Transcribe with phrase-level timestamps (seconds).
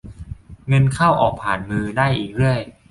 [0.67, 2.59] เงินเข้าออกผ่านมือได้อีกเรื่อย